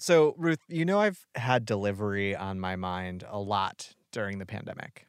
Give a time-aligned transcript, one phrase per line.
[0.00, 5.06] So, Ruth, you know I've had delivery on my mind a lot during the pandemic.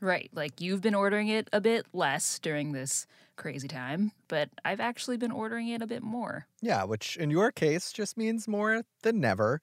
[0.00, 0.30] Right.
[0.32, 3.06] Like you've been ordering it a bit less during this
[3.36, 6.46] crazy time, but I've actually been ordering it a bit more.
[6.62, 9.60] Yeah, which in your case just means more than never.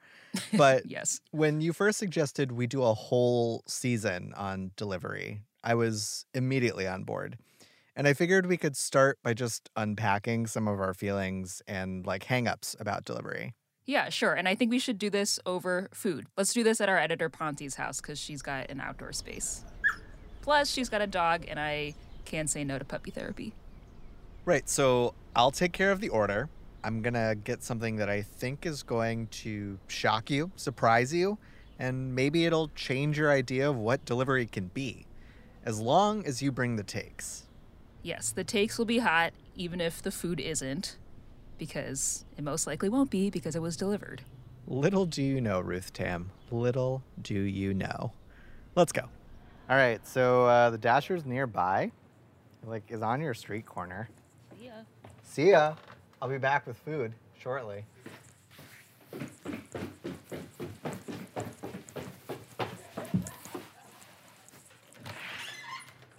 [0.56, 1.20] But Yes.
[1.32, 7.04] when you first suggested we do a whole season on delivery, I was immediately on
[7.04, 7.38] board.
[7.96, 12.26] And I figured we could start by just unpacking some of our feelings and like
[12.26, 13.54] hangups about delivery.
[13.86, 14.34] Yeah, sure.
[14.34, 16.28] And I think we should do this over food.
[16.38, 19.64] Let's do this at our editor Poncie's house because she's got an outdoor space.
[20.42, 23.54] Plus, she's got a dog, and I can't say no to puppy therapy.
[24.46, 24.68] Right.
[24.70, 26.50] So I'll take care of the order.
[26.84, 31.38] I'm going to get something that I think is going to shock you, surprise you,
[31.80, 35.06] and maybe it'll change your idea of what delivery can be,
[35.66, 37.44] as long as you bring the takes.
[38.02, 40.98] Yes, the takes will be hot, even if the food isn't,
[41.58, 44.22] because it most likely won't be because it was delivered.
[44.68, 46.32] Little do you know, Ruth Tam.
[46.52, 48.14] Little do you know.
[48.76, 49.04] Let's go.
[49.70, 50.06] All right.
[50.08, 51.92] So uh, the Dasher's nearby,
[52.66, 54.10] like, is on your street corner.
[54.62, 54.82] Yeah.
[55.24, 55.76] See ya.
[56.22, 57.84] I'll be back with food shortly.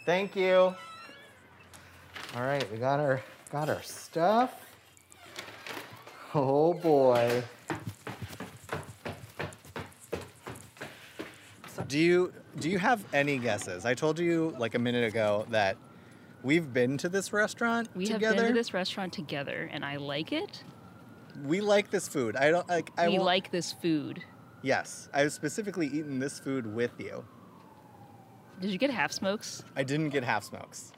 [0.04, 0.74] Thank you.
[2.36, 4.63] All right, we got our got our stuff.
[6.34, 7.42] Oh boy.
[11.88, 13.84] Do you do you have any guesses?
[13.84, 15.76] I told you like a minute ago that
[16.42, 18.26] we've been to this restaurant We together.
[18.26, 20.64] have been to this restaurant together, and I like it.
[21.44, 22.36] We like this food.
[22.36, 22.90] I don't like.
[22.96, 24.22] I we won't- like this food.
[24.62, 27.24] Yes, I've specifically eaten this food with you.
[28.60, 29.62] Did you get half smokes?
[29.76, 30.92] I didn't get half smokes.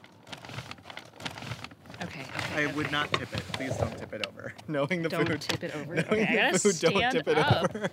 [2.03, 2.21] Okay.
[2.21, 3.39] okay I would not tip it.
[3.53, 4.53] Please don't tip it over.
[4.67, 5.41] Knowing the Don't food.
[5.41, 5.95] tip it over.
[5.95, 7.75] Knowing Okay, I gotta food, don't tip it up.
[7.75, 7.89] over.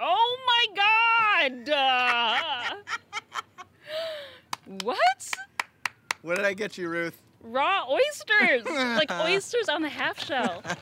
[0.00, 0.66] Oh my
[1.56, 1.68] god!
[1.70, 2.74] Uh,
[4.82, 5.32] what?
[6.22, 7.20] What did I get you, Ruth?
[7.46, 8.64] Raw oysters!
[8.66, 10.62] like oysters on the half shell.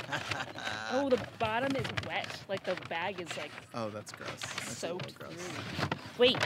[0.93, 2.29] Oh, the bottom is wet.
[2.49, 4.31] Like the bag is like Oh, that's gross.
[4.41, 5.43] That's soaked little gross.
[5.43, 5.89] through.
[6.19, 6.37] Wait,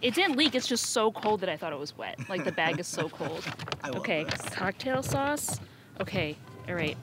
[0.00, 0.54] it didn't leak.
[0.54, 2.18] It's just so cold that I thought it was wet.
[2.28, 3.44] Like the bag is so cold.
[3.82, 4.40] I love okay, this.
[4.42, 5.60] cocktail sauce.
[6.00, 6.36] Okay,
[6.68, 6.96] all right.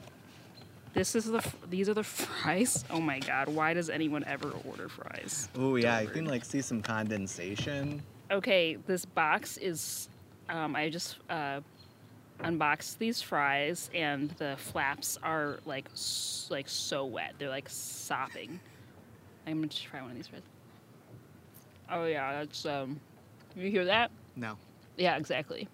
[0.94, 1.36] This is the.
[1.38, 2.84] f- These are the fries.
[2.90, 3.48] Oh my god!
[3.48, 5.48] Why does anyone ever order fries?
[5.56, 6.14] Oh yeah, I Delivered.
[6.14, 8.02] can like see some condensation.
[8.30, 10.08] Okay, this box is.
[10.48, 11.60] Um, I just uh,
[12.40, 15.88] unboxed these fries, and the flaps are like
[16.50, 17.34] like so wet.
[17.38, 18.60] They're like sopping.
[19.46, 20.42] I'm gonna try one of these fries.
[21.90, 23.00] Oh yeah, that's um.
[23.54, 24.10] You hear that?
[24.36, 24.56] No.
[24.96, 25.68] Yeah, exactly.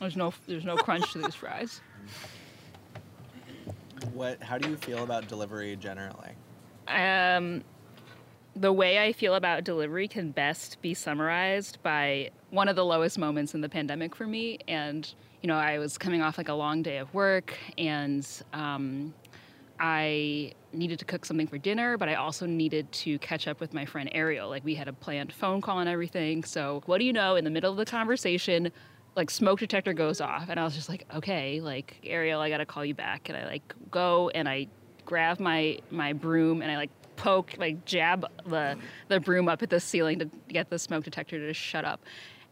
[0.00, 1.80] There's no there's no crunch to these fries.
[4.12, 4.42] What?
[4.42, 6.32] How do you feel about delivery generally?
[6.88, 7.62] Um,
[8.54, 13.18] the way I feel about delivery can best be summarized by one of the lowest
[13.18, 14.58] moments in the pandemic for me.
[14.68, 19.14] And, you know, I was coming off like a long day of work and um,
[19.80, 23.72] I needed to cook something for dinner, but I also needed to catch up with
[23.72, 24.48] my friend Ariel.
[24.48, 26.44] Like, we had a planned phone call and everything.
[26.44, 27.36] So, what do you know?
[27.36, 28.70] In the middle of the conversation,
[29.16, 32.64] like smoke detector goes off and i was just like okay like ariel i gotta
[32.64, 34.66] call you back and i like go and i
[35.04, 38.76] grab my my broom and i like poke like jab the
[39.08, 42.00] the broom up at the ceiling to get the smoke detector to shut up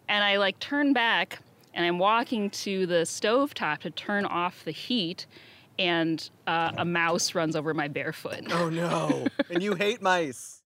[0.09, 1.41] and i like turn back
[1.75, 5.27] and i'm walking to the stove top to turn off the heat
[5.79, 9.27] and uh, a mouse runs over my bare foot Oh no!
[9.51, 10.61] and you hate mice.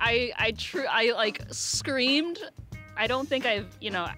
[0.00, 2.38] I I true I like screamed.
[2.96, 4.08] I don't think I've you know.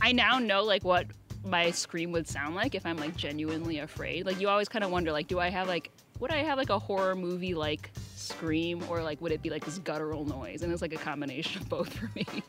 [0.00, 1.06] I now know like what
[1.44, 4.26] my scream would sound like if I'm like genuinely afraid.
[4.26, 5.90] Like you always kind of wonder like, do I have like
[6.20, 9.64] would I have like a horror movie like scream or like would it be like
[9.64, 10.62] this guttural noise?
[10.62, 12.26] And it's like a combination of both for me.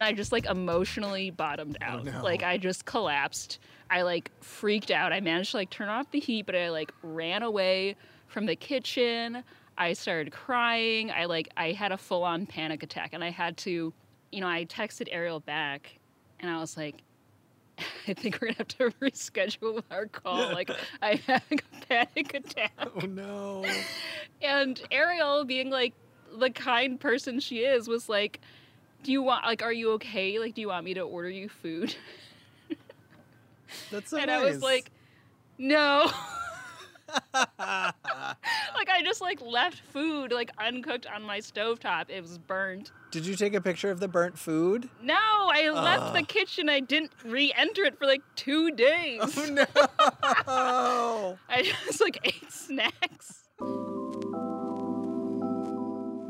[0.00, 2.04] I just like emotionally bottomed oh, out.
[2.04, 2.22] no.
[2.22, 3.58] Like I just collapsed.
[3.90, 5.12] I like freaked out.
[5.12, 7.96] I managed to like turn off the heat, but I like ran away
[8.26, 9.42] from the kitchen.
[9.76, 11.10] I started crying.
[11.10, 13.92] I like I had a full on panic attack and I had to,
[14.32, 15.98] you know, I texted Ariel back
[16.40, 17.02] and I was like
[18.08, 20.52] I think we're gonna have to reschedule our call.
[20.52, 20.70] Like
[21.02, 22.72] I had a panic attack.
[22.78, 23.64] Oh no!
[24.42, 25.94] And Ariel, being like
[26.38, 28.40] the kind person she is, was like,
[29.02, 30.38] "Do you want like, are you okay?
[30.38, 31.94] Like, do you want me to order you food?"
[33.90, 34.40] That's so and nice.
[34.40, 34.90] I was like,
[35.58, 36.10] "No."
[37.34, 42.10] like I just like left food like uncooked on my stovetop.
[42.10, 42.92] It was burnt.
[43.10, 45.82] "Did you take a picture of the burnt food?" No, I ah.
[45.82, 46.68] left the kitchen.
[46.68, 49.20] I didn't re-enter it for like two days.
[49.22, 51.38] Oh no!
[51.48, 53.48] I just like ate snacks.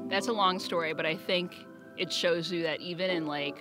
[0.09, 1.55] That's a long story, but I think
[1.97, 3.57] it shows you that even in like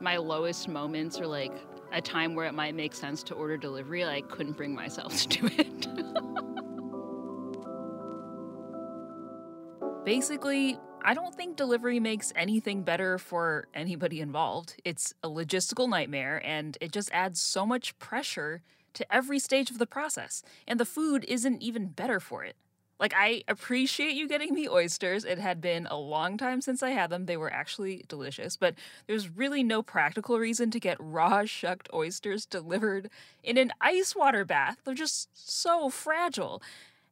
[0.00, 1.52] my lowest moments or like
[1.94, 5.28] a time where it might make sense to order delivery, I couldn't bring myself to
[5.28, 5.86] do it.
[10.04, 14.74] Basically, I don't think delivery makes anything better for anybody involved.
[14.84, 18.62] It's a logistical nightmare and it just adds so much pressure
[18.94, 20.42] to every stage of the process.
[20.66, 22.56] And the food isn't even better for it.
[23.00, 25.24] Like, I appreciate you getting me oysters.
[25.24, 27.26] It had been a long time since I had them.
[27.26, 28.74] They were actually delicious, but
[29.06, 33.10] there's really no practical reason to get raw shucked oysters delivered
[33.42, 34.78] in an ice water bath.
[34.84, 36.62] They're just so fragile.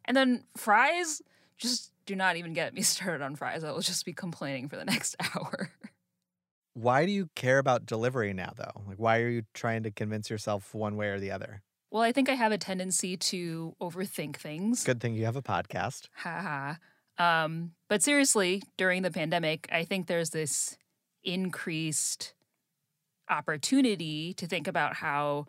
[0.05, 1.21] And then fries,
[1.59, 3.65] just do not even get me started on fries.
[3.65, 5.71] I will just be complaining for the next hour.
[6.75, 8.83] Why do you care about delivery now, though?
[8.87, 11.63] Like, why are you trying to convince yourself one way or the other?
[11.93, 14.83] Well, I think I have a tendency to overthink things.
[14.83, 16.09] Good thing you have a podcast.
[16.17, 16.79] Ha
[17.19, 17.45] ha.
[17.45, 20.79] Um, but seriously, during the pandemic, I think there's this
[21.23, 22.33] increased
[23.29, 25.45] opportunity to think about how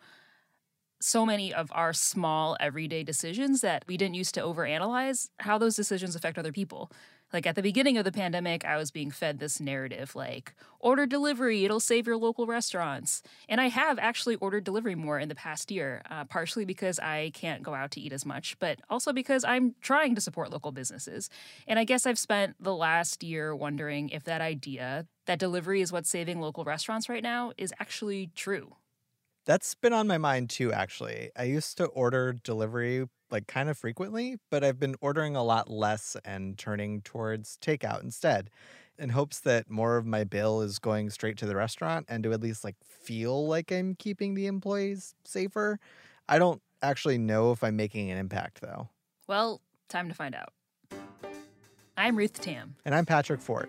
[1.00, 5.76] so many of our small everyday decisions that we didn't used to overanalyze, how those
[5.76, 6.92] decisions affect other people.
[7.34, 11.04] Like at the beginning of the pandemic, I was being fed this narrative like, order
[11.04, 13.24] delivery, it'll save your local restaurants.
[13.48, 17.32] And I have actually ordered delivery more in the past year, uh, partially because I
[17.34, 20.70] can't go out to eat as much, but also because I'm trying to support local
[20.70, 21.28] businesses.
[21.66, 25.90] And I guess I've spent the last year wondering if that idea that delivery is
[25.90, 28.76] what's saving local restaurants right now is actually true.
[29.46, 31.30] That's been on my mind too, actually.
[31.36, 35.68] I used to order delivery like kind of frequently, but I've been ordering a lot
[35.68, 38.48] less and turning towards takeout instead
[38.98, 42.32] in hopes that more of my bill is going straight to the restaurant and to
[42.32, 45.78] at least like feel like I'm keeping the employees safer.
[46.26, 48.88] I don't actually know if I'm making an impact though.
[49.26, 50.52] Well, time to find out.
[51.98, 52.76] I'm Ruth Tam.
[52.84, 53.68] And I'm Patrick Fort.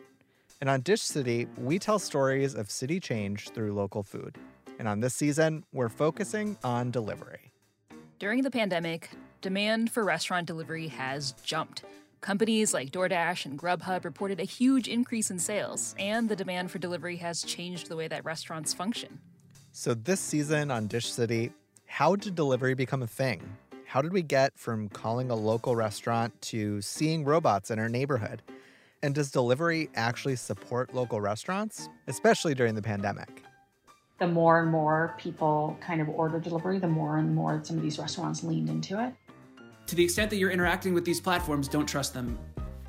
[0.61, 4.37] And on Dish City, we tell stories of city change through local food.
[4.79, 7.51] And on this season, we're focusing on delivery.
[8.19, 9.09] During the pandemic,
[9.41, 11.83] demand for restaurant delivery has jumped.
[12.21, 16.79] Companies like DoorDash and Grubhub reported a huge increase in sales, and the demand for
[16.79, 19.19] delivery has changed the way that restaurants function.
[19.71, 21.51] So, this season on Dish City,
[21.85, 23.57] how did delivery become a thing?
[23.85, 28.41] How did we get from calling a local restaurant to seeing robots in our neighborhood?
[29.03, 33.43] And does delivery actually support local restaurants, especially during the pandemic?
[34.17, 37.83] The more and more people kind of order delivery, the more and more some of
[37.83, 39.13] these restaurants leaned into it
[39.87, 42.37] to the extent that you're interacting with these platforms, don't trust them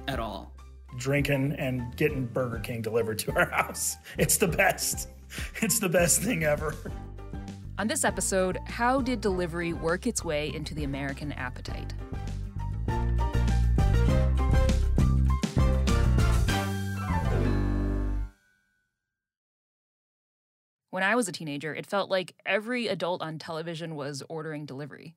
[0.08, 0.52] at all.
[0.96, 3.96] Drinking and getting Burger King delivered to our house.
[4.18, 5.08] It's the best.
[5.60, 6.74] It's the best thing ever.
[7.78, 11.92] On this episode, how did delivery work its way into the American appetite?
[20.96, 25.14] When I was a teenager, it felt like every adult on television was ordering delivery.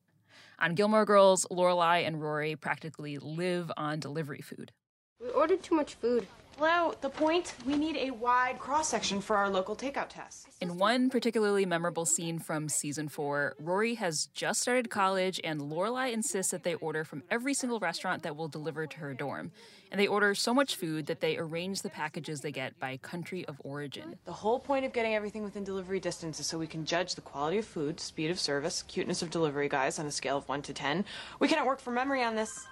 [0.58, 4.72] On Gilmore Girls, Lorelai and Rory practically live on delivery food.
[5.18, 6.26] We ordered too much food.
[6.60, 10.46] Well, the point, we need a wide cross section for our local takeout tests.
[10.60, 16.12] In one particularly memorable scene from season four, Rory has just started college, and Lorelai
[16.12, 19.52] insists that they order from every single restaurant that will deliver to her dorm.
[19.90, 23.46] And they order so much food that they arrange the packages they get by country
[23.46, 24.16] of origin.
[24.26, 27.22] The whole point of getting everything within delivery distance is so we can judge the
[27.22, 30.60] quality of food, speed of service, cuteness of delivery guys on a scale of 1
[30.60, 31.06] to 10.
[31.38, 32.66] We cannot work from memory on this.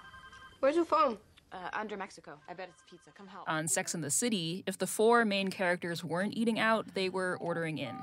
[0.59, 1.17] Where's your phone?
[1.51, 2.37] Uh, under Mexico.
[2.47, 3.09] I bet it's pizza.
[3.11, 3.49] Come help.
[3.49, 7.37] On Sex and the City, if the four main characters weren't eating out, they were
[7.41, 7.95] ordering in.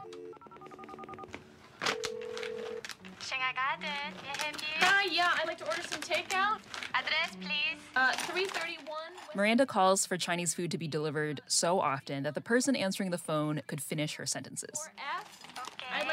[4.81, 6.59] Hi, yeah, I'd like to order some takeout.
[6.95, 7.81] Address, please.
[7.95, 8.87] Uh, 331.
[9.35, 13.19] Miranda calls for Chinese food to be delivered so often that the person answering the
[13.19, 14.89] phone could finish her sentences.
[14.99, 15.36] F.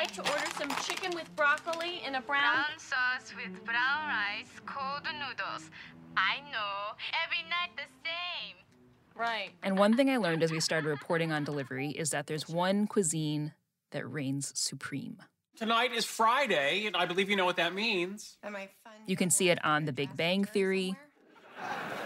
[0.03, 0.12] Okay.
[0.12, 2.41] I'd like to order some chicken with broccoli and a brown...
[2.41, 5.69] Brown sauce with brown rice, cold noodles.
[6.17, 6.95] I know.
[7.24, 8.55] Every night the same.
[9.15, 9.51] Right.
[9.62, 12.88] And one thing I learned as we started reporting on delivery is that there's one
[12.88, 13.53] cuisine
[13.91, 15.17] that reigns supreme.
[15.55, 18.38] Tonight is Friday, and I believe you know what that means.
[18.43, 18.93] Am I fun?
[19.05, 20.95] You can see it on The Big Bang Theory.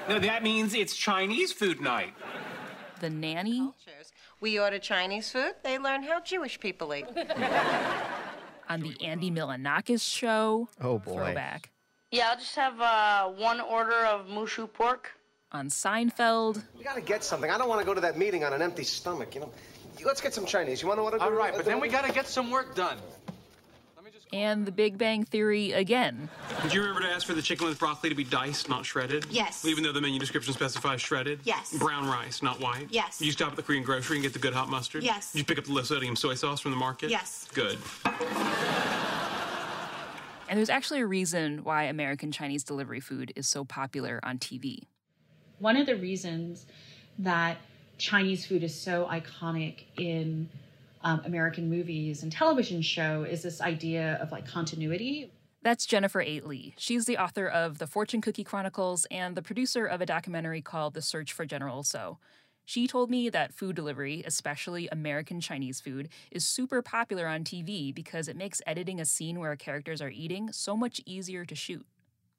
[0.10, 2.14] No, that means it's Chinese food night.
[3.00, 3.72] The Nanny.
[4.40, 7.06] We order Chinese food, they learn how Jewish people eat.
[8.70, 10.68] on The Andy Milonakis Show.
[10.82, 11.14] Oh, boy.
[11.14, 11.70] Throwback.
[12.12, 15.12] Yeah, I'll just have uh, one order of mushu pork.
[15.52, 16.64] On Seinfeld.
[16.78, 17.50] You gotta get something.
[17.50, 19.52] I don't want to go to that meeting on an empty stomach, you know.
[20.06, 20.82] Let's get some Chinese.
[20.82, 21.22] You want to order?
[21.22, 22.98] All right, but then we gotta get some work done.
[24.34, 26.30] And The Big Bang Theory again.
[26.64, 29.26] Did you remember to ask for the chicken with broccoli to be diced, not shredded?
[29.30, 29.66] Yes.
[29.66, 31.40] Even though the menu description specifies shredded?
[31.44, 31.76] Yes.
[31.78, 32.88] Brown rice, not white?
[32.90, 33.20] Yes.
[33.20, 35.04] Did you stop at the Korean grocery and get the good hot mustard?
[35.04, 35.32] Yes.
[35.32, 37.10] Did you pick up the low sodium soy sauce from the market?
[37.10, 37.48] Yes.
[37.54, 37.78] Good.
[40.50, 44.84] And there's actually a reason why American Chinese delivery food is so popular on TV.
[45.60, 46.66] One of the reasons
[47.20, 47.58] that
[47.98, 50.50] Chinese food is so iconic in
[51.02, 55.32] um, American movies and television show is this idea of like continuity.
[55.64, 56.46] That's Jennifer 8.
[56.46, 56.76] Lee.
[56.78, 60.94] She's the author of The Fortune Cookie Chronicles and the producer of a documentary called
[60.94, 62.20] The Search for General Tso.
[62.64, 67.96] She told me that food delivery, especially American Chinese food, is super popular on TV
[67.96, 71.86] because it makes editing a scene where characters are eating so much easier to shoot.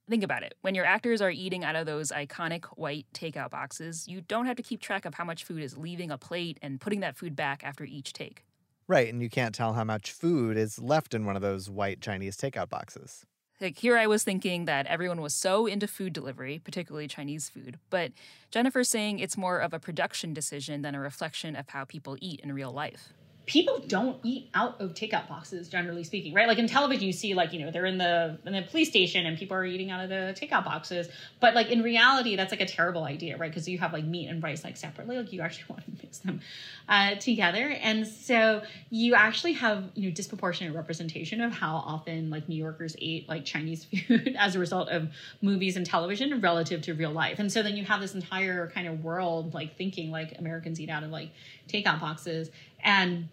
[0.09, 0.55] Think about it.
[0.63, 4.57] When your actors are eating out of those iconic white takeout boxes, you don't have
[4.57, 7.37] to keep track of how much food is leaving a plate and putting that food
[7.37, 8.45] back after each take.
[8.87, 12.01] Right, and you can't tell how much food is left in one of those white
[12.01, 13.27] Chinese takeout boxes.
[13.61, 17.79] Like here I was thinking that everyone was so into food delivery, particularly Chinese food,
[17.91, 18.13] but
[18.51, 22.41] Jennifer's saying it's more of a production decision than a reflection of how people eat
[22.41, 23.13] in real life
[23.49, 26.47] people don't eat out of takeout boxes generally speaking right?
[26.47, 29.25] Like in television you see like you know they're in the in the police station
[29.25, 31.09] and people are eating out of the takeout boxes.
[31.41, 33.51] But like in reality that's like a terrible idea right?
[33.51, 35.17] Because you have like meat and rice like separately.
[35.17, 36.41] Like you actually want to mix them
[36.89, 37.75] uh, together.
[37.81, 42.97] And so you actually have you know disproportionate representation of how often like new yorkers
[43.01, 45.09] ate like chinese food as a result of
[45.41, 47.39] movies and television relative to real life.
[47.39, 50.91] And so then you have this entire kind of world like thinking like americans eat
[50.91, 51.31] out of like
[51.67, 52.51] takeout boxes.
[52.85, 53.29] And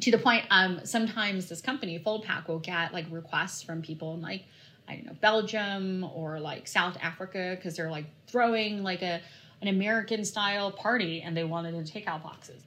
[0.00, 4.20] to the point um sometimes this company Fold-Pak will get like requests from people in
[4.20, 4.44] like
[4.88, 9.20] i don't know belgium or like south africa because they're like throwing like a
[9.62, 12.62] an american style party and they wanted to take out boxes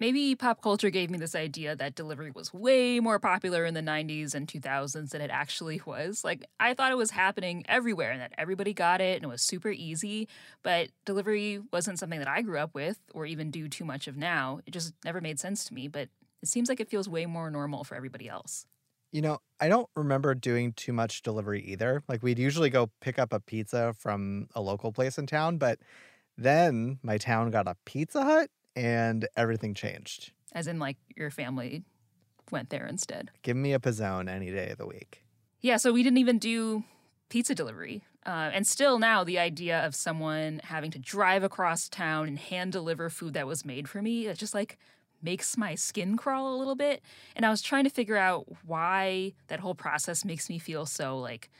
[0.00, 3.82] Maybe pop culture gave me this idea that delivery was way more popular in the
[3.82, 6.24] 90s and 2000s than it actually was.
[6.24, 9.42] Like, I thought it was happening everywhere and that everybody got it and it was
[9.42, 10.26] super easy,
[10.62, 14.16] but delivery wasn't something that I grew up with or even do too much of
[14.16, 14.60] now.
[14.64, 16.08] It just never made sense to me, but
[16.42, 18.66] it seems like it feels way more normal for everybody else.
[19.12, 22.02] You know, I don't remember doing too much delivery either.
[22.08, 25.80] Like, we'd usually go pick up a pizza from a local place in town, but
[26.38, 30.32] then my town got a Pizza Hut and everything changed.
[30.52, 31.82] As in, like, your family
[32.52, 33.30] went there instead.
[33.42, 35.24] Give me a pizzone any day of the week.
[35.60, 36.84] Yeah, so we didn't even do
[37.28, 38.02] pizza delivery.
[38.24, 42.72] Uh, and still now, the idea of someone having to drive across town and hand
[42.72, 44.78] deliver food that was made for me, it just like
[45.22, 47.02] makes my skin crawl a little bit.
[47.36, 51.18] And I was trying to figure out why that whole process makes me feel so
[51.18, 51.50] like,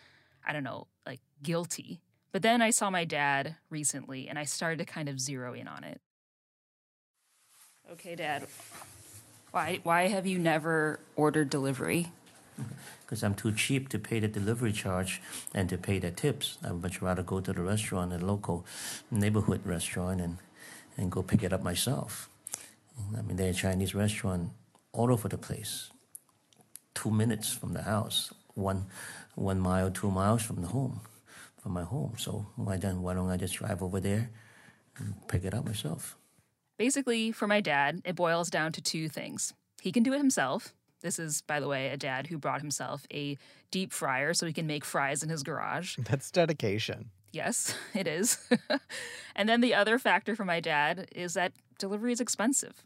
[0.47, 2.01] I don't know, like guilty.
[2.33, 5.67] But then I saw my dad recently and I started to kind of zero in
[5.67, 6.01] on it.
[7.93, 8.47] Okay, Dad.
[9.51, 12.13] Why why have you never ordered delivery?
[13.01, 15.21] Because I'm too cheap to pay the delivery charge
[15.53, 16.59] and to pay the tips.
[16.63, 18.65] I'd much rather go to the restaurant, a local
[19.11, 20.39] neighborhood restaurant, and,
[20.97, 22.30] and go pick it up myself.
[23.17, 24.51] I mean, there's a Chinese restaurant
[24.93, 25.91] all over the place.
[26.95, 28.87] Two minutes from the house, one
[29.35, 31.01] one mile, two miles from the home,
[31.63, 32.15] from my home.
[32.19, 33.03] So why then?
[33.03, 34.31] Why don't I just drive over there
[34.97, 36.17] and pick it up myself?
[36.77, 39.53] Basically, for my dad, it boils down to two things.
[39.81, 40.75] He can do it himself.
[41.03, 43.39] This is, by the way, a dad who brought himself a
[43.71, 45.97] deep fryer so he can make fries in his garage.
[45.99, 47.11] That's dedication.
[47.33, 48.39] Yes, it is.
[49.37, 52.83] and then the other factor for my dad is that delivery is expensive.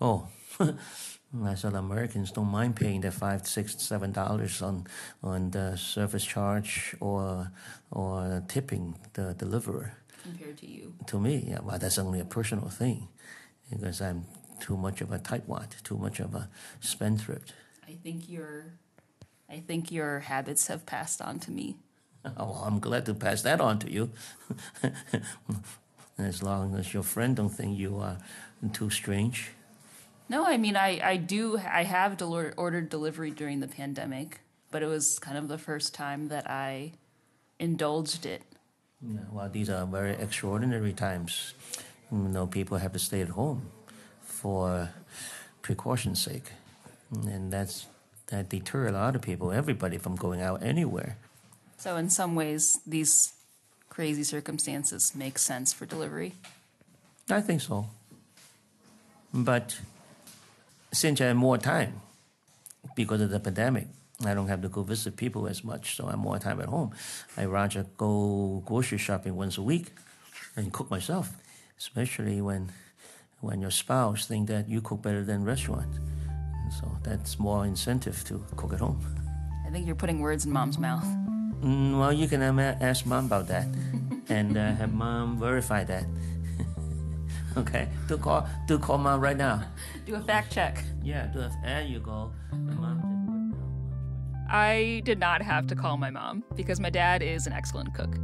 [0.00, 0.28] Oh,
[0.60, 4.86] I said Americans don't mind paying that five, six, seven dollars on
[5.22, 7.50] on the service charge or
[7.90, 9.96] or tipping the deliverer.
[10.22, 10.94] Compared to you.
[11.06, 13.08] To me, yeah, well, that's only a personal thing,
[13.70, 14.24] because I'm
[14.60, 16.48] too much of a tightwad, too much of a
[16.80, 17.52] spendthrift.
[17.86, 18.72] I think your,
[19.50, 21.76] I think your habits have passed on to me.
[22.38, 24.10] Oh, I'm glad to pass that on to you.
[26.18, 28.16] as long as your friend don't think you are
[28.72, 29.50] too strange.
[30.28, 34.40] No, I mean I, I do I have del- ordered delivery during the pandemic,
[34.70, 36.92] but it was kind of the first time that I
[37.58, 38.42] indulged it.
[39.02, 41.54] Yeah, well, these are very extraordinary times.
[42.10, 43.70] You know, people have to stay at home
[44.22, 44.90] for
[45.62, 46.52] precaution's sake,
[47.26, 47.86] and that's
[48.28, 51.16] that deter a lot of people, everybody, from going out anywhere.
[51.76, 53.34] So in some ways, these
[53.90, 56.32] crazy circumstances make sense for delivery.
[57.28, 57.88] I think so.
[59.32, 59.78] But
[60.94, 62.00] since I have more time
[62.94, 63.88] because of the pandemic,
[64.24, 66.92] I don't have to go visit people as much, so I'm more time at home.
[67.36, 69.92] I rather go grocery shopping once a week
[70.56, 71.32] and cook myself,
[71.78, 72.72] especially when
[73.40, 75.92] when your spouse think that you cook better than restaurant.
[76.80, 79.00] So that's more incentive to cook at home.
[79.66, 81.04] I think you're putting words in mom's mouth.
[81.60, 83.66] Mm, well, you can ask mom about that
[84.28, 86.04] and uh, have mom verify that.
[87.56, 89.64] Okay, do call, do call mom right now.
[90.06, 90.82] Do a fact check.
[91.02, 92.32] Yeah, do a, there you go.
[94.48, 98.16] I did not have to call my mom because my dad is an excellent cook.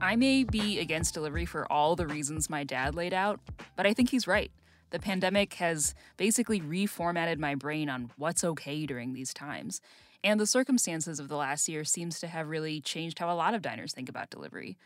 [0.00, 3.40] I may be against delivery for all the reasons my dad laid out,
[3.76, 4.50] but I think he's right.
[4.90, 9.82] The pandemic has basically reformatted my brain on what's okay during these times.
[10.24, 13.54] And the circumstances of the last year seems to have really changed how a lot
[13.54, 14.76] of diners think about delivery.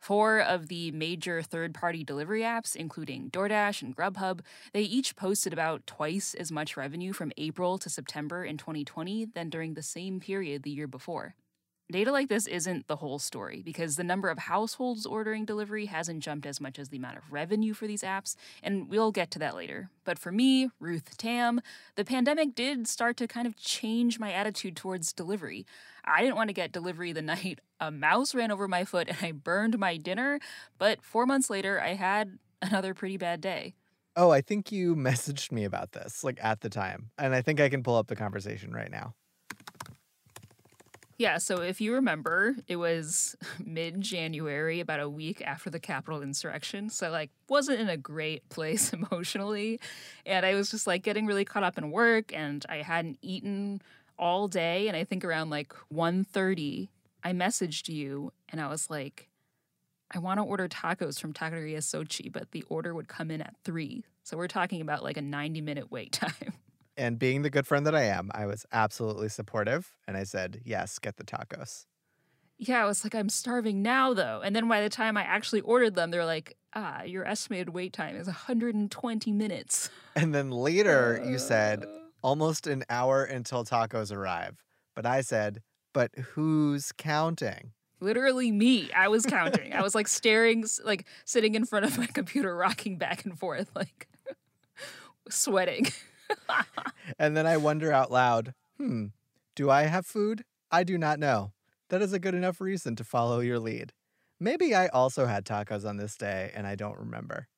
[0.00, 4.40] Four of the major third party delivery apps, including DoorDash and Grubhub,
[4.72, 9.48] they each posted about twice as much revenue from April to September in 2020 than
[9.48, 11.36] during the same period the year before.
[11.92, 16.22] Data like this isn't the whole story because the number of households ordering delivery hasn't
[16.22, 19.38] jumped as much as the amount of revenue for these apps, and we'll get to
[19.38, 19.90] that later.
[20.04, 21.60] But for me, Ruth Tam,
[21.94, 25.66] the pandemic did start to kind of change my attitude towards delivery.
[26.04, 29.18] I didn't want to get delivery the night a mouse ran over my foot and
[29.20, 30.38] I burned my dinner,
[30.78, 33.74] but four months later, I had another pretty bad day.
[34.14, 37.10] Oh, I think you messaged me about this, like at the time.
[37.18, 39.14] And I think I can pull up the conversation right now.
[41.22, 46.20] Yeah, so if you remember, it was mid January, about a week after the Capitol
[46.20, 46.90] insurrection.
[46.90, 49.78] So like wasn't in a great place emotionally.
[50.26, 53.82] And I was just like getting really caught up in work and I hadn't eaten
[54.18, 54.88] all day.
[54.88, 56.88] And I think around like 1.30,
[57.22, 59.28] I messaged you and I was like,
[60.10, 63.54] I want to order tacos from Taqueria Xochi, but the order would come in at
[63.62, 64.04] three.
[64.24, 66.54] So we're talking about like a 90 minute wait time.
[66.96, 69.96] And being the good friend that I am, I was absolutely supportive.
[70.06, 71.86] And I said, yes, get the tacos.
[72.58, 74.40] Yeah, I was like, I'm starving now, though.
[74.44, 77.92] And then by the time I actually ordered them, they're like, ah, your estimated wait
[77.92, 79.90] time is 120 minutes.
[80.14, 81.28] And then later uh...
[81.28, 81.84] you said,
[82.22, 84.62] almost an hour until tacos arrive.
[84.94, 87.72] But I said, but who's counting?
[88.00, 88.90] Literally me.
[88.92, 89.72] I was counting.
[89.72, 93.70] I was like staring, like sitting in front of my computer, rocking back and forth,
[93.74, 94.08] like
[95.28, 95.88] sweating.
[97.18, 99.06] and then I wonder out loud, hmm,
[99.54, 100.44] do I have food?
[100.70, 101.52] I do not know.
[101.88, 103.92] That is a good enough reason to follow your lead.
[104.40, 107.48] Maybe I also had tacos on this day and I don't remember.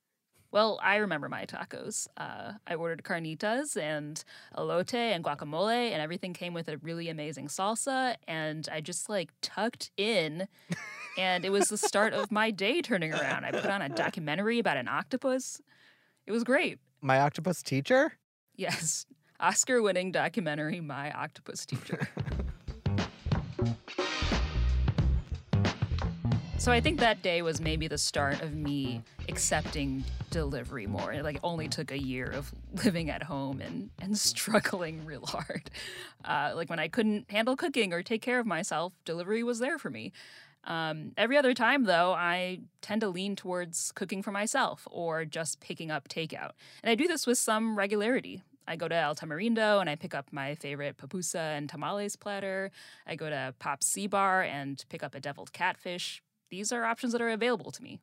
[0.54, 2.06] Well, I remember my tacos.
[2.16, 4.22] Uh, I ordered carnitas and
[4.56, 8.14] elote and guacamole, and everything came with a really amazing salsa.
[8.28, 10.46] And I just like tucked in,
[11.18, 13.44] and it was the start of my day turning around.
[13.44, 15.60] I put on a documentary about an octopus.
[16.24, 16.78] It was great.
[17.00, 18.12] My octopus teacher?
[18.57, 19.07] Yes,
[19.40, 22.09] Oscar winning documentary, My Octopus Teacher.
[26.59, 31.12] so I think that day was maybe the start of me accepting delivery more.
[31.12, 32.53] It like only took a year of
[32.85, 35.71] living at home and, and struggling real hard.
[36.25, 39.79] Uh, like when I couldn't handle cooking or take care of myself, delivery was there
[39.79, 40.12] for me.
[40.66, 45.61] Um, every other time, though, I tend to lean towards cooking for myself or just
[45.61, 46.53] picking up takeout.
[46.83, 48.42] And I do this with some regularity.
[48.66, 52.70] I go to El Tamarindo and I pick up my favorite pupusa and tamales platter.
[53.07, 56.22] I go to Pop's Sea Bar and pick up a deviled catfish.
[56.50, 58.00] These are options that are available to me.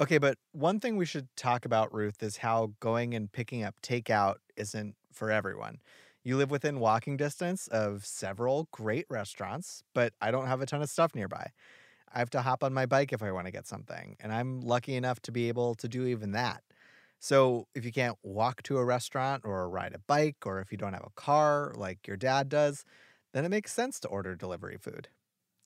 [0.00, 3.76] Okay, but one thing we should talk about, Ruth, is how going and picking up
[3.80, 5.78] takeout isn't for everyone.
[6.24, 10.82] You live within walking distance of several great restaurants, but I don't have a ton
[10.82, 11.52] of stuff nearby.
[12.14, 14.16] I have to hop on my bike if I want to get something.
[14.20, 16.64] And I'm lucky enough to be able to do even that.
[17.20, 20.78] So if you can't walk to a restaurant or ride a bike, or if you
[20.78, 22.84] don't have a car like your dad does,
[23.32, 25.08] then it makes sense to order delivery food.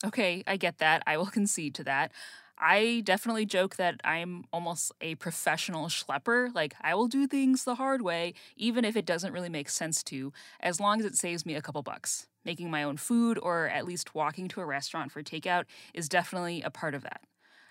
[0.05, 1.03] Okay, I get that.
[1.07, 2.13] I will concede to that.
[2.61, 6.53] I definitely joke that I'm almost a professional schlepper.
[6.55, 10.03] Like, I will do things the hard way, even if it doesn't really make sense
[10.05, 12.28] to, as long as it saves me a couple bucks.
[12.49, 16.63] Making my own food or at least walking to a restaurant for takeout is definitely
[16.63, 17.23] a part of that.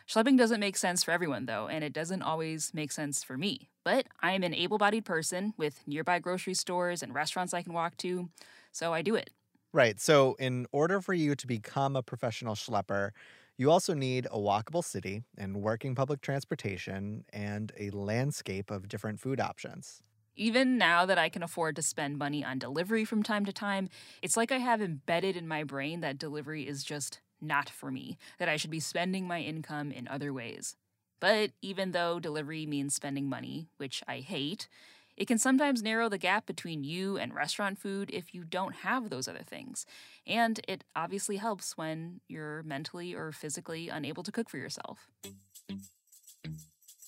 [0.08, 3.72] Schlepping doesn't make sense for everyone, though, and it doesn't always make sense for me.
[3.84, 7.98] But I'm an able bodied person with nearby grocery stores and restaurants I can walk
[7.98, 8.30] to,
[8.72, 9.32] so I do it.
[9.74, 10.00] Right.
[10.00, 13.12] So, in order for you to become a professional schlepper,
[13.58, 19.20] you also need a walkable city and working public transportation and a landscape of different
[19.20, 20.02] food options.
[20.40, 23.90] Even now that I can afford to spend money on delivery from time to time,
[24.22, 28.20] it's like I have embedded in my brain that delivery is just not for me,
[28.38, 30.76] that I should be spending my income in other ways.
[31.20, 34.68] But even though delivery means spending money, which I hate,
[35.16, 39.10] it can sometimes narrow the gap between you and restaurant food if you don't have
[39.10, 39.88] those other things.
[40.28, 45.10] And it obviously helps when you're mentally or physically unable to cook for yourself.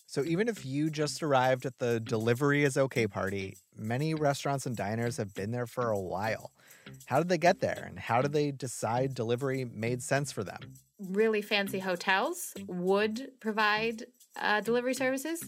[0.09, 4.75] So even if you just arrived at the delivery is okay party, many restaurants and
[4.75, 6.51] diners have been there for a while.
[7.05, 10.57] How did they get there and how did they decide delivery made sense for them?
[10.99, 15.47] Really fancy hotels would provide uh, delivery services.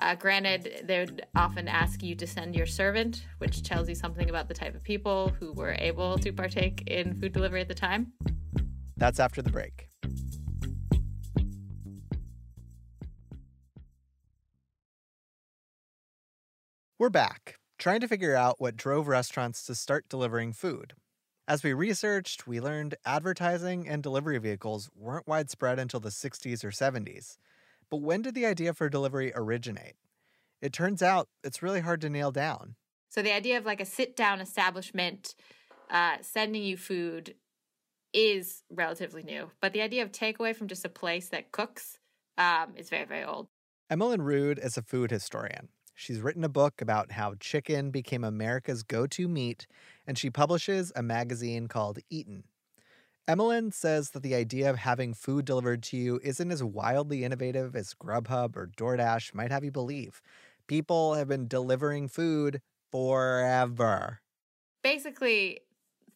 [0.00, 4.28] Uh, granted, they would often ask you to send your servant, which tells you something
[4.28, 7.74] about the type of people who were able to partake in food delivery at the
[7.74, 8.12] time.
[8.96, 9.89] That's after the break.
[17.00, 20.92] We're back, trying to figure out what drove restaurants to start delivering food.
[21.48, 26.68] As we researched, we learned advertising and delivery vehicles weren't widespread until the 60s or
[26.68, 27.38] 70s.
[27.88, 29.94] But when did the idea for delivery originate?
[30.60, 32.74] It turns out it's really hard to nail down.
[33.08, 35.34] So the idea of like a sit down establishment
[35.88, 37.34] uh, sending you food
[38.12, 41.96] is relatively new, but the idea of takeaway from just a place that cooks
[42.36, 43.48] um, is very, very old.
[43.90, 45.70] Emelyn Rude is a food historian.
[46.00, 49.66] She's written a book about how chicken became America's go to meat,
[50.06, 52.44] and she publishes a magazine called Eaten.
[53.28, 57.76] Emelyn says that the idea of having food delivered to you isn't as wildly innovative
[57.76, 60.22] as Grubhub or DoorDash might have you believe.
[60.68, 64.22] People have been delivering food forever.
[64.82, 65.60] Basically,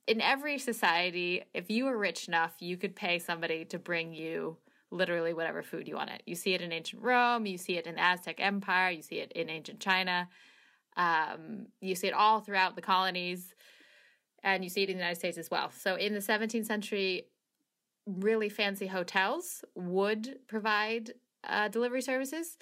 [0.07, 4.57] in every society, if you were rich enough, you could pay somebody to bring you
[4.95, 6.23] literally whatever food you wanted.
[6.27, 9.17] You see it in ancient Rome, you see it in the Aztec Empire, you see
[9.17, 10.29] it in ancient China,
[10.97, 13.55] um, you see it all throughout the colonies,
[14.43, 15.71] and you see it in the United States as well.
[15.71, 17.27] So in the 17th century,
[18.07, 22.57] really fancy hotels would provide uh, delivery services.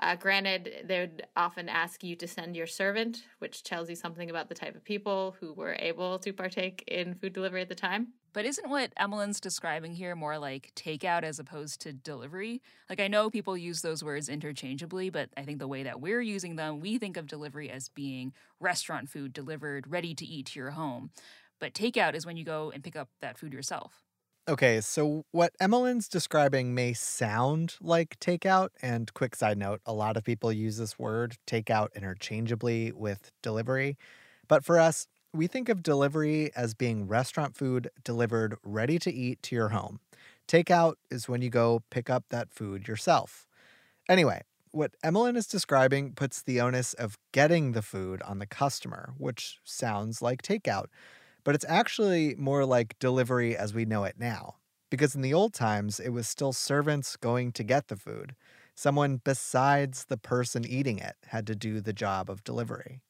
[0.00, 4.30] Uh, granted, they would often ask you to send your servant, which tells you something
[4.30, 7.74] about the type of people who were able to partake in food delivery at the
[7.74, 8.08] time.
[8.32, 12.62] But isn't what Emelyn's describing here more like takeout as opposed to delivery?
[12.88, 16.20] Like, I know people use those words interchangeably, but I think the way that we're
[16.20, 20.58] using them, we think of delivery as being restaurant food delivered, ready to eat to
[20.58, 21.10] your home.
[21.58, 24.02] But takeout is when you go and pick up that food yourself.
[24.48, 30.16] Okay, so what Emelyn's describing may sound like takeout, and quick side note a lot
[30.16, 33.98] of people use this word takeout interchangeably with delivery.
[34.48, 39.42] But for us, we think of delivery as being restaurant food delivered ready to eat
[39.44, 40.00] to your home.
[40.46, 43.46] Takeout is when you go pick up that food yourself.
[44.08, 49.14] Anyway, what Emelyn is describing puts the onus of getting the food on the customer,
[49.18, 50.86] which sounds like takeout
[51.48, 54.56] but it's actually more like delivery as we know it now.
[54.90, 58.34] Because in the old times, it was still servants going to get the food.
[58.74, 63.00] Someone besides the person eating it had to do the job of delivery.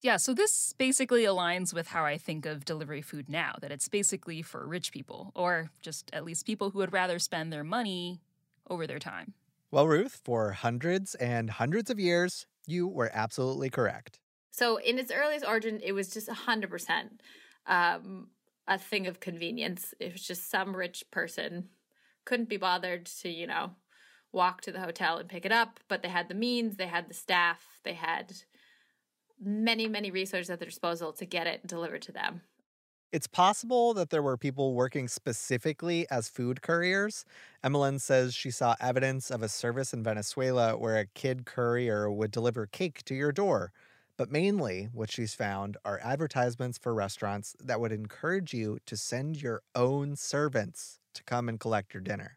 [0.00, 3.88] Yeah, so this basically aligns with how I think of delivery food now, that it's
[3.88, 8.20] basically for rich people, or just at least people who would rather spend their money
[8.70, 9.34] over their time.
[9.72, 14.20] Well, Ruth, for hundreds and hundreds of years, you were absolutely correct.
[14.52, 17.20] So, in its earliest origin, it was just 100%
[17.66, 18.28] um,
[18.68, 19.94] a thing of convenience.
[19.98, 21.70] It was just some rich person
[22.24, 23.72] couldn't be bothered to, you know,
[24.32, 27.08] walk to the hotel and pick it up, but they had the means, they had
[27.08, 28.32] the staff, they had
[29.40, 32.42] many, many resources at their disposal to get it delivered to them.
[33.10, 37.24] It's possible that there were people working specifically as food couriers.
[37.64, 42.30] Emelyn says she saw evidence of a service in Venezuela where a kid courier would
[42.30, 43.72] deliver cake to your door.
[44.18, 49.40] But mainly, what she's found are advertisements for restaurants that would encourage you to send
[49.40, 52.36] your own servants to come and collect your dinner.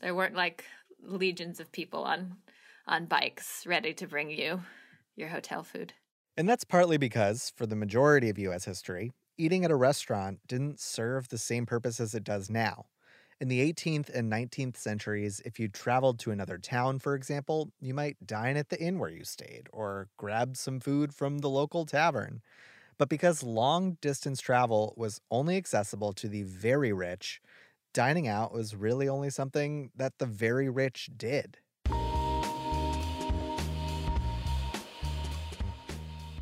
[0.00, 0.64] There weren't like
[1.02, 2.38] legions of people on
[2.86, 4.62] on bikes ready to bring you
[5.16, 5.92] your hotel food.
[6.38, 10.80] And that's partly because, for the majority of US history, eating at a restaurant didn't
[10.80, 12.86] serve the same purpose as it does now.
[13.40, 17.92] In the 18th and 19th centuries, if you traveled to another town, for example, you
[17.94, 21.86] might dine at the inn where you stayed or grab some food from the local
[21.86, 22.40] tavern.
[22.98, 27.42] But because long distance travel was only accessible to the very rich,
[27.94, 31.58] dining out was really only something that the very rich did.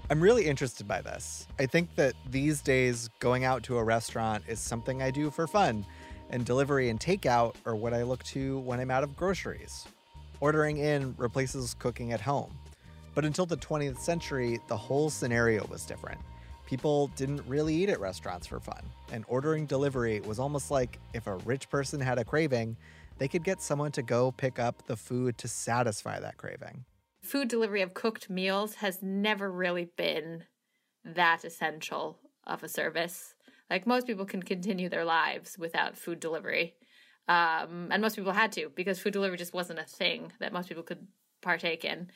[0.09, 1.49] I'm really interested by this.
[1.59, 5.49] I think that these days, going out to a restaurant is something I do for
[5.49, 5.85] fun
[6.31, 9.85] and delivery and takeout are what I look to when I'm out of groceries.
[10.39, 12.57] Ordering in replaces cooking at home.
[13.17, 16.21] But until the 20th century, the whole scenario was different.
[16.67, 21.27] People didn't really eat at restaurants for fun, and ordering delivery was almost like if
[21.27, 22.77] a rich person had a craving,
[23.19, 26.85] they could get someone to go pick up the food to satisfy that craving.
[27.27, 30.45] Food delivery of cooked meals has never really been
[31.05, 33.35] that essential of a service.
[33.69, 36.77] Like most people can continue their lives without food delivery.
[37.27, 40.69] Um, and most people had to because food delivery just wasn't a thing that most
[40.69, 41.09] people could
[41.43, 42.13] partake in.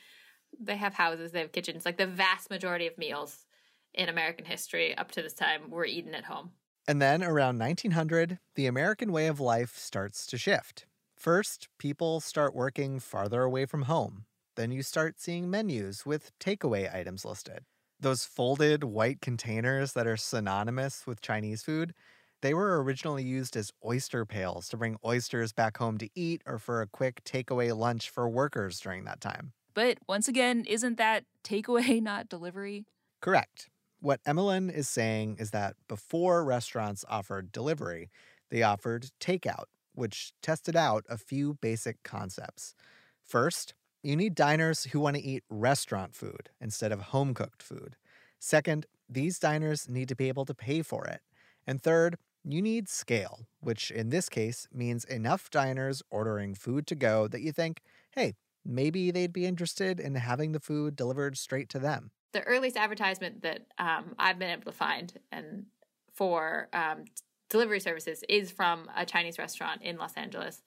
[0.57, 1.85] They have houses, they have kitchens.
[1.85, 3.45] Like the vast majority of meals
[3.93, 6.51] in American history up to this time were eaten at home.
[6.87, 10.85] And then around 1900, the American way of life starts to shift.
[11.17, 14.23] First, people start working farther away from home.
[14.55, 17.65] Then you start seeing menus with takeaway items listed.
[17.99, 21.93] Those folded white containers that are synonymous with Chinese food,
[22.41, 26.57] they were originally used as oyster pails to bring oysters back home to eat or
[26.57, 29.53] for a quick takeaway lunch for workers during that time.
[29.73, 32.85] But once again, isn't that takeaway, not delivery?
[33.21, 33.69] Correct.
[33.99, 38.09] What Emelyn is saying is that before restaurants offered delivery,
[38.49, 42.73] they offered takeout, which tested out a few basic concepts.
[43.23, 47.95] First, you need diners who want to eat restaurant food instead of home cooked food.
[48.39, 51.21] Second, these diners need to be able to pay for it.
[51.67, 56.95] And third, you need scale, which in this case means enough diners ordering food to
[56.95, 58.33] go that you think, hey,
[58.65, 63.41] maybe they'd be interested in having the food delivered straight to them the earliest advertisement
[63.41, 65.65] that um, I've been able to find and
[66.13, 67.05] for um,
[67.49, 70.61] delivery services is from a Chinese restaurant in Los Angeles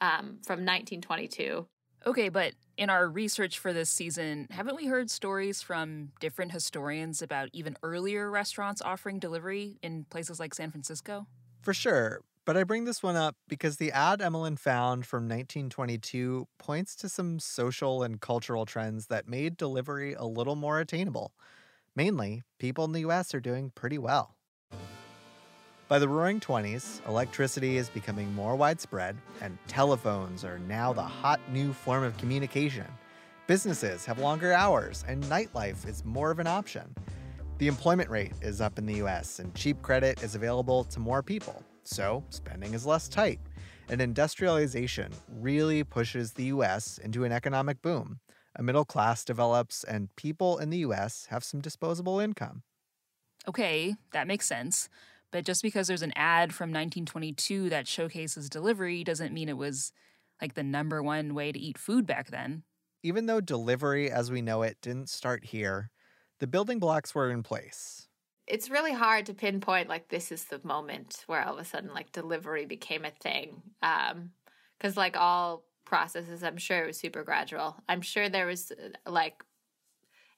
[0.00, 1.66] um, from 1922.
[2.06, 7.22] Okay, but in our research for this season, haven't we heard stories from different historians
[7.22, 11.26] about even earlier restaurants offering delivery in places like San Francisco?
[11.62, 16.46] For sure, but I bring this one up because the ad Emelyn found from 1922
[16.58, 21.32] points to some social and cultural trends that made delivery a little more attainable.
[21.94, 24.36] Mainly, people in the US are doing pretty well.
[25.88, 31.38] By the roaring 20s, electricity is becoming more widespread, and telephones are now the hot
[31.52, 32.86] new form of communication.
[33.46, 36.92] Businesses have longer hours, and nightlife is more of an option.
[37.58, 41.22] The employment rate is up in the US, and cheap credit is available to more
[41.22, 43.38] people, so spending is less tight.
[43.88, 48.18] And industrialization really pushes the US into an economic boom.
[48.56, 52.64] A middle class develops, and people in the US have some disposable income.
[53.46, 54.88] Okay, that makes sense.
[55.32, 59.92] But just because there's an ad from 1922 that showcases delivery doesn't mean it was
[60.40, 62.62] like the number one way to eat food back then.
[63.02, 65.90] Even though delivery as we know it didn't start here,
[66.38, 68.06] the building blocks were in place
[68.46, 71.92] it's really hard to pinpoint like this is the moment where all of a sudden
[71.92, 74.30] like delivery became a thing um
[74.78, 79.10] because like all processes i'm sure it was super gradual i'm sure there was uh,
[79.10, 79.42] like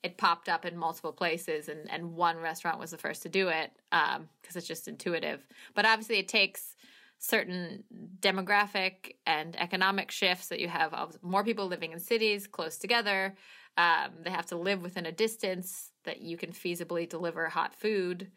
[0.02, 3.48] it popped up in multiple places and and one restaurant was the first to do
[3.48, 6.76] it um because it's just intuitive but obviously it takes
[7.20, 7.82] certain
[8.20, 13.34] demographic and economic shifts that you have more people living in cities close together
[13.78, 18.28] um, they have to live within a distance that you can feasibly deliver hot food.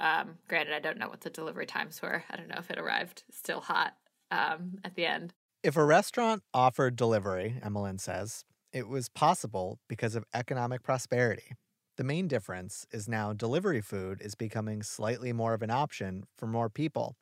[0.00, 2.24] Um, granted, I don't know what the delivery times were.
[2.28, 3.94] I don't know if it arrived still hot
[4.32, 5.34] um, at the end.
[5.62, 11.52] If a restaurant offered delivery, Emelyn says, it was possible because of economic prosperity.
[11.96, 16.46] The main difference is now delivery food is becoming slightly more of an option for
[16.46, 17.16] more people.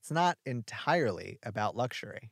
[0.00, 2.30] It's not entirely about luxury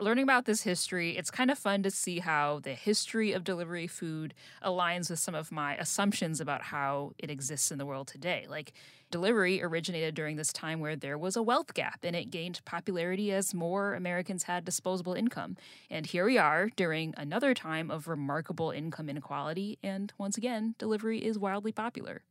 [0.00, 3.86] learning about this history, it's kind of fun to see how the history of delivery
[3.86, 4.32] food
[4.64, 8.46] aligns with some of my assumptions about how it exists in the world today.
[8.48, 8.72] Like,
[9.10, 13.32] delivery originated during this time where there was a wealth gap and it gained popularity
[13.32, 15.56] as more Americans had disposable income.
[15.90, 21.24] And here we are during another time of remarkable income inequality, and once again, delivery
[21.24, 22.22] is wildly popular.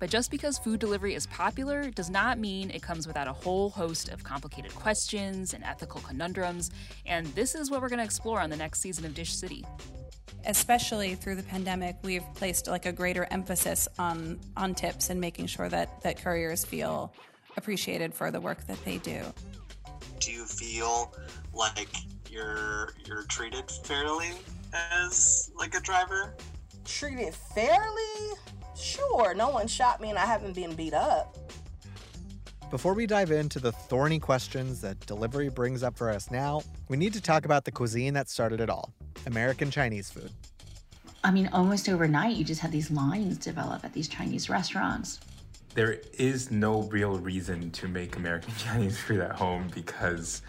[0.00, 3.68] But just because food delivery is popular does not mean it comes without a whole
[3.68, 6.70] host of complicated questions and ethical conundrums,
[7.04, 9.64] and this is what we're going to explore on the next season of Dish City.
[10.46, 15.46] Especially through the pandemic, we've placed like a greater emphasis on on tips and making
[15.46, 17.12] sure that that couriers feel
[17.58, 19.20] appreciated for the work that they do.
[20.18, 21.14] Do you feel
[21.52, 21.94] like
[22.30, 24.30] you're you're treated fairly
[24.72, 26.34] as like a driver?
[26.86, 28.32] Treated fairly?
[28.80, 31.36] Sure, no one shot me and I haven't been beat up.
[32.70, 36.96] Before we dive into the thorny questions that delivery brings up for us now, we
[36.96, 38.92] need to talk about the cuisine that started it all
[39.26, 40.30] American Chinese food.
[41.22, 45.20] I mean, almost overnight, you just had these lines develop at these Chinese restaurants.
[45.74, 50.42] There is no real reason to make American Chinese food at home because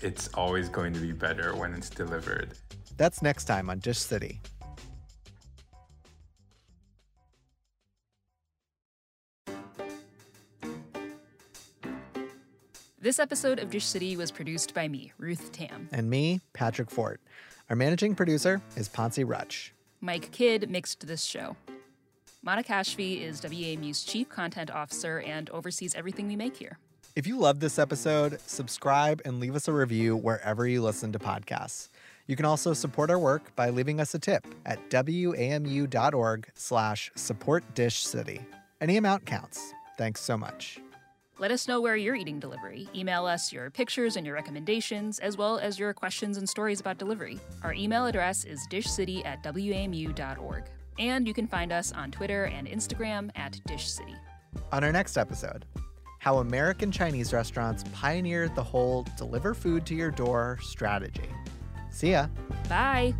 [0.00, 2.52] it's always going to be better when it's delivered.
[2.96, 4.40] That's next time on Dish City.
[13.02, 15.88] This episode of Dish City was produced by me, Ruth Tam.
[15.90, 17.20] And me, Patrick Fort.
[17.68, 19.72] Our managing producer is Poncie Rutsch.
[20.00, 21.56] Mike Kidd mixed this show.
[22.44, 26.78] Monna Kashfi is WAMU's chief content officer and oversees everything we make here.
[27.16, 31.18] If you love this episode, subscribe and leave us a review wherever you listen to
[31.18, 31.88] podcasts.
[32.28, 37.64] You can also support our work by leaving us a tip at wamu.org slash support
[37.74, 38.42] dish city.
[38.80, 39.74] Any amount counts.
[39.98, 40.81] Thanks so much.
[41.42, 42.88] Let us know where you're eating delivery.
[42.94, 46.98] Email us your pictures and your recommendations, as well as your questions and stories about
[46.98, 47.40] delivery.
[47.64, 50.62] Our email address is dishcity at wamu.org.
[51.00, 54.14] And you can find us on Twitter and Instagram at dishcity.
[54.70, 55.64] On our next episode,
[56.20, 61.28] how American Chinese restaurants pioneered the whole deliver food to your door strategy.
[61.90, 62.28] See ya.
[62.68, 63.14] Bye.